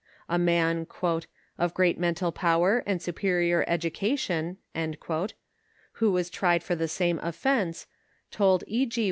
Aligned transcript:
A 0.27 0.39
man" 0.39 0.87
of 1.59 1.73
great 1.75 1.99
mental 1.99 2.31
power 2.31 2.81
and 2.87 2.99
su 2.99 3.13
perior 3.13 3.63
education," 3.67 4.57
who 4.95 6.11
was 6.11 6.31
tried 6.31 6.63
for 6.63 6.73
the 6.73 6.87
same 6.87 7.19
offense, 7.19 7.85
told 8.31 8.63
E. 8.65 8.87
G. 8.87 8.99